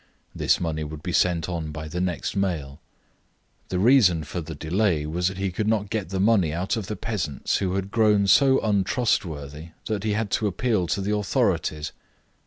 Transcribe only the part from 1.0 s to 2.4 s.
be sent on by the next